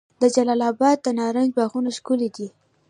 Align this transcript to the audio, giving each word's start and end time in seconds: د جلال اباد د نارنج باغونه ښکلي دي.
د 0.21 0.23
جلال 0.35 0.61
اباد 0.71 0.97
د 1.03 1.07
نارنج 1.19 1.49
باغونه 1.57 1.89
ښکلي 1.97 2.29
دي. 2.35 2.47